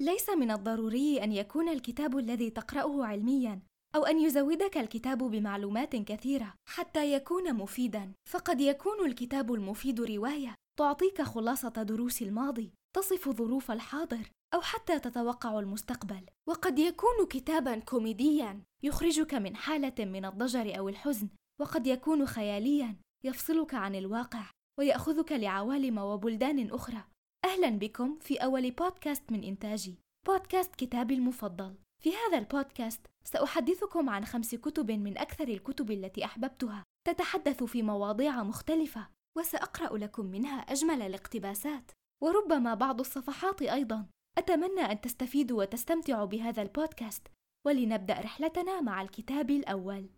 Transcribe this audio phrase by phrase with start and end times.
[0.00, 3.60] ليس من الضروري أن يكون الكتاب الذي تقرأه علمياً
[3.94, 11.22] أو أن يزودك الكتاب بمعلومات كثيرة حتى يكون مفيداً، فقد يكون الكتاب المفيد رواية تعطيك
[11.22, 19.34] خلاصة دروس الماضي، تصف ظروف الحاضر، أو حتى تتوقع المستقبل، وقد يكون كتاباً كوميدياً يخرجك
[19.34, 21.28] من حالة من الضجر أو الحزن،
[21.60, 27.04] وقد يكون خيالياً يفصلك عن الواقع ويأخذك لعوالم وبلدان أخرى.
[27.44, 31.76] أهلاً بكم في أول بودكاست من إنتاجي، بودكاست كتابي المفضل.
[32.02, 38.42] في هذا البودكاست سأحدثكم عن خمس كتب من أكثر الكتب التي أحببتها، تتحدث في مواضيع
[38.42, 41.90] مختلفة، وسأقرأ لكم منها أجمل الاقتباسات،
[42.22, 44.06] وربما بعض الصفحات أيضاً.
[44.38, 47.28] أتمنى أن تستفيدوا وتستمتعوا بهذا البودكاست،
[47.66, 50.10] ولنبدأ رحلتنا مع الكتاب الأول.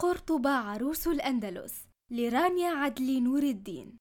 [0.00, 3.98] قرطبة عروس الأندلس لرانيا عدلي نور الدين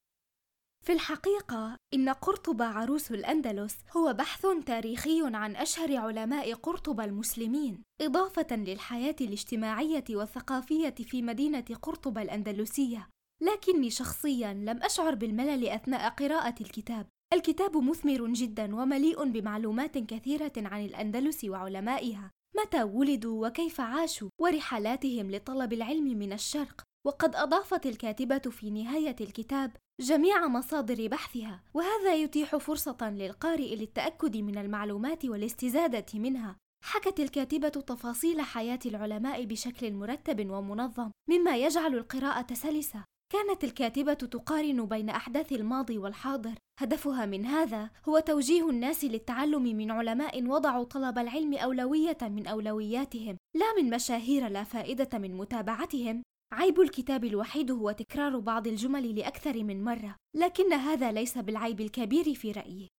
[0.84, 8.56] في الحقيقة إن قرطبة عروس الأندلس هو بحث تاريخي عن أشهر علماء قرطبة المسلمين، إضافة
[8.56, 13.10] للحياة الاجتماعية والثقافية في مدينة قرطبة الأندلسية،
[13.42, 17.08] لكني شخصيا لم أشعر بالملل أثناء قراءة الكتاب.
[17.34, 25.74] الكتاب مثمر جدا ومليء بمعلومات كثيرة عن الأندلس وعلمائها، متى ولدوا وكيف عاشوا، ورحلاتهم لطلب
[25.74, 29.72] العلم من الشرق، وقد أضافت الكاتبة في نهاية الكتاب
[30.02, 36.58] جميع مصادر بحثها وهذا يتيح فرصة للقارئ للتأكد من المعلومات والاستزادة منها.
[36.84, 43.04] حكت الكاتبة تفاصيل حياة العلماء بشكل مرتب ومنظم مما يجعل القراءة سلسة.
[43.34, 46.54] كانت الكاتبة تقارن بين أحداث الماضي والحاضر.
[46.80, 53.38] هدفها من هذا هو توجيه الناس للتعلم من علماء وضعوا طلب العلم أولوية من أولوياتهم
[53.56, 56.24] لا من مشاهير لا فائدة من متابعتهم.
[56.54, 62.34] عيب الكتاب الوحيد هو تكرار بعض الجمل لأكثر من مرة، لكن هذا ليس بالعيب الكبير
[62.34, 62.90] في رأيي.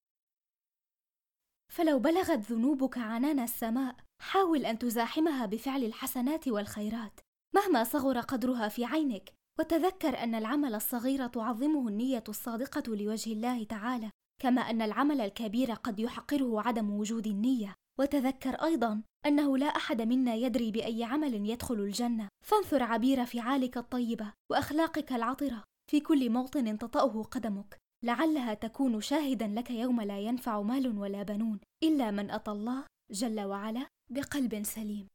[1.73, 7.21] فلو بلغت ذنوبك عنان السماء، حاول أن تزاحمها بفعل الحسنات والخيرات،
[7.55, 14.11] مهما صغر قدرها في عينك، وتذكر أن العمل الصغير تعظمه النية الصادقة لوجه الله تعالى،
[14.43, 17.75] كما أن العمل الكبير قد يحقره عدم وجود النية.
[18.01, 22.29] وتذكر أيضا أنه لا أحد منا يدري بأي عمل يدخل الجنة.
[22.45, 27.79] فانثر عبير فعالك الطيبة وأخلاقك العطرة في كل موطن تطأه قدمك.
[28.05, 33.41] لعلها تكون شاهدا لك يوم لا ينفع مال ولا بنون إلا من أتى الله جل
[33.41, 35.09] وعلا بقلب سليم.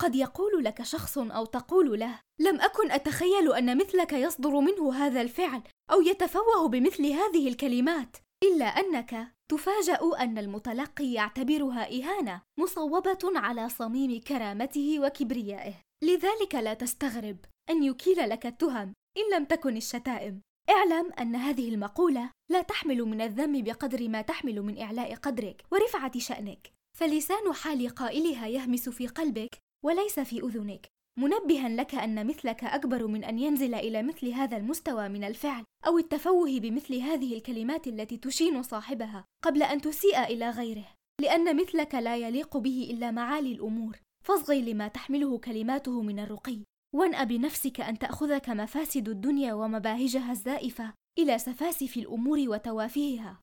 [0.00, 5.20] قد يقول لك شخص أو تقول له لم أكن أتخيل أن مثلك يصدر منه هذا
[5.20, 13.68] الفعل أو يتفوه بمثل هذه الكلمات إلا أنك تفاجأ أن المتلقي يعتبرها إهانة مصوبة على
[13.68, 17.36] صميم كرامته وكبريائه، لذلك لا تستغرب
[17.70, 20.40] أن يكيل لك التهم إن لم تكن الشتائم.
[20.70, 26.18] اعلم أن هذه المقولة لا تحمل من الذم بقدر ما تحمل من إعلاء قدرك ورفعة
[26.18, 30.86] شأنك، فلسان حال قائلها يهمس في قلبك وليس في أذنك،
[31.18, 35.98] منبها لك أن مثلك أكبر من أن ينزل إلى مثل هذا المستوى من الفعل أو
[35.98, 40.86] التفوه بمثل هذه الكلمات التي تشين صاحبها قبل أن تسيء إلى غيره
[41.20, 43.98] لأن مثلك لا يليق به إلا معالي الأمور.
[44.24, 46.58] فاصغي لما تحمله كلماته من الرقي.
[46.94, 53.40] وانأ بنفسك أن تأخذك مفاسد الدنيا ومباهجها الزائفة إلى سفاسف الأمور وتوافهها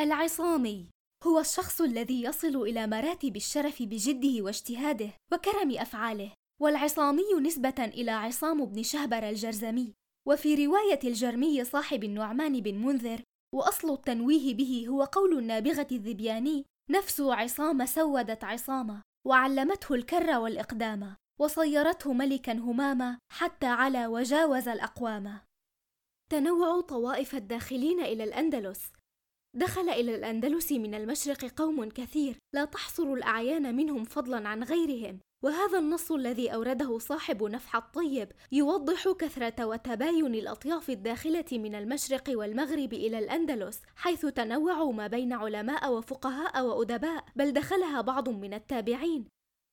[0.00, 0.93] العصامي.
[1.26, 8.64] هو الشخص الذي يصل إلى مراتب الشرف بجده واجتهاده وكرم أفعاله والعصامي نسبة إلى عصام
[8.64, 9.94] بن شهبر الجرزمي.
[10.28, 13.22] وفي رواية الجرمي صاحب النعمان بن منذر
[13.54, 22.12] وأصل التنويه به هو قول النابغة الذبياني نفس عصام سودت عصامة وعلمته الكر والإقدام وصيرته
[22.12, 25.40] ملكا هماما حتى على وجاوز الأقوام.
[26.30, 28.92] تنوع طوائف الداخلين إلى الأندلس.
[29.54, 35.78] دخل إلى الأندلس من المشرق قوم كثير لا تحصر الأعيان منهم فضلا عن غيرهم وهذا
[35.78, 43.18] النص الذي أورده صاحب نفح الطيب يوضح كثرة وتباين الأطياف الداخلة من المشرق والمغرب إلى
[43.18, 49.24] الأندلس حيث تنوعوا ما بين علماء وفقهاء وأدباء بل دخلها بعض من التابعين.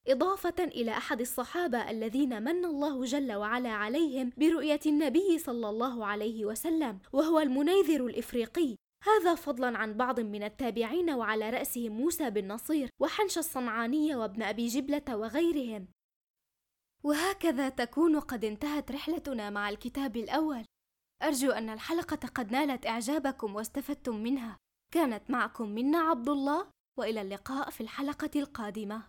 [0.08, 6.46] إضافة إلى أحد الصحابة الذين من الله جل وعلا عليهم برؤية النبي صلى الله عليه
[6.46, 8.76] وسلم وهو المنيذر الإفريقي.
[9.04, 14.68] هذا فضلا عن بعض من التابعين وعلى رأسهم موسى بن نصير وحنش الصنعاني وابن أبي
[14.68, 15.88] جبلة وغيرهم.
[17.04, 20.66] وهكذا تكون قد انتهت رحلتنا مع الكتاب الأول.
[21.24, 24.58] أرجو أن الحلقة قد نالت إعجابكم واستفدتم منها.
[24.94, 26.68] كانت معكم منا عبد الله
[27.00, 29.00] وإلى اللقاء في الحلقة القادمة.